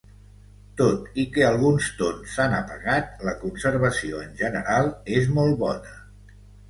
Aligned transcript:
Tot 0.79 1.19
i 1.23 1.25
que 1.35 1.43
alguns 1.49 1.89
tons 1.99 2.33
s'han 2.37 2.55
apagat, 2.61 3.13
la 3.29 3.35
conservació 3.43 4.23
en 4.29 4.35
general 4.41 4.91
és 5.19 5.31
molt 5.37 5.61
bona. 5.67 5.99